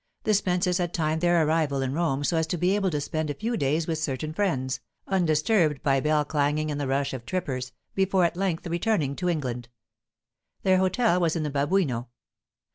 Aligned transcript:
The 0.23 0.31
Spences 0.31 0.79
had 0.79 0.95
timed 0.95 1.21
their 1.21 1.45
arrival 1.45 1.83
in 1.83 1.93
Rome 1.93 2.23
so 2.23 2.35
as 2.35 2.47
to 2.47 2.57
be 2.57 2.73
able 2.75 2.89
to 2.89 2.99
spend 2.99 3.29
a 3.29 3.35
few 3.35 3.55
days 3.55 3.85
with 3.85 3.99
certain 3.99 4.33
friends, 4.33 4.79
undisturbed 5.05 5.83
by 5.83 5.99
bell 5.99 6.25
clanging 6.25 6.71
and 6.71 6.81
the 6.81 6.87
rush 6.87 7.13
of 7.13 7.23
trippers, 7.23 7.71
before 7.93 8.25
at 8.25 8.35
length 8.35 8.65
returning 8.65 9.15
to 9.17 9.29
England. 9.29 9.69
Their 10.63 10.79
hotel 10.79 11.19
was 11.19 11.35
in 11.35 11.43
the 11.43 11.51
Babuino. 11.51 12.07